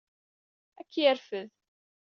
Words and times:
Ad 0.79 0.85
k-yerfed. 0.89 1.49